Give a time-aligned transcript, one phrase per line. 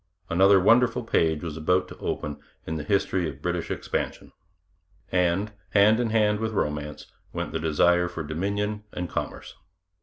[0.31, 4.31] Another wonderful page was about to open in the history of British expansion.
[5.11, 9.53] And, hand in hand with romance, went the desire for dominion and commerce.